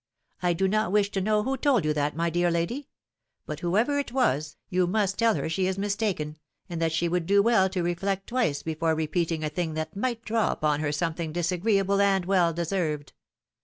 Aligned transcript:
I 0.41 0.53
do 0.53 0.67
not 0.67 0.91
wish 0.91 1.11
to 1.11 1.21
know 1.21 1.43
who 1.43 1.55
told 1.55 1.85
you 1.85 1.93
that, 1.93 2.15
my 2.15 2.31
dear 2.31 2.49
lady; 2.49 2.87
but, 3.45 3.59
whoever 3.59 3.99
it 3.99 4.11
was, 4.11 4.57
you 4.67 4.87
must 4.87 5.19
tell 5.19 5.35
her 5.35 5.47
she 5.47 5.67
is 5.67 5.77
mistaken, 5.77 6.39
and 6.67 6.81
that 6.81 6.91
she 6.91 7.07
would 7.07 7.27
do 7.27 7.43
well 7.43 7.69
to 7.69 7.83
reflect 7.83 8.25
twice 8.25 8.63
before 8.63 8.95
repeating 8.95 9.43
a 9.43 9.49
thing 9.51 9.75
that 9.75 9.95
might 9.95 10.23
draw 10.25 10.51
upon 10.53 10.79
her 10.79 10.91
some 10.91 11.13
thing 11.13 11.31
disagreeable 11.31 12.01
and 12.01 12.25
well 12.25 12.51
deserved. 12.51 13.13